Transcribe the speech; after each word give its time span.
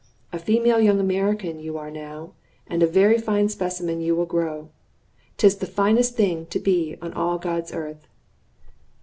A 0.33 0.39
female 0.39 0.79
young 0.79 0.99
American 0.99 1.59
you 1.59 1.77
are 1.77 1.91
now, 1.91 2.33
and 2.65 2.81
a 2.81 2.87
very 2.87 3.19
fine 3.19 3.49
specimen 3.49 4.01
you 4.01 4.15
will 4.15 4.25
grow. 4.25 4.69
'Tis 5.37 5.57
the 5.57 5.67
finest 5.67 6.15
thing 6.15 6.47
to 6.47 6.57
be 6.57 6.97
on 7.03 7.13
all 7.13 7.37
God's 7.37 7.71
earth." 7.71 8.07